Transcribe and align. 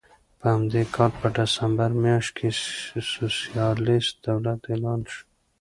په 0.39 0.45
همدې 0.55 0.83
کال 0.95 1.11
په 1.19 1.27
ډسمبر 1.37 1.89
میاشت 2.03 2.31
کې 2.37 2.49
سوسیالېست 3.13 4.13
دولت 4.27 4.59
اعلان 4.71 4.99
شو. 5.11 5.21